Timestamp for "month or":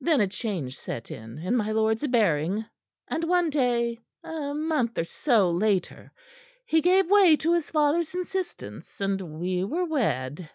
4.52-5.04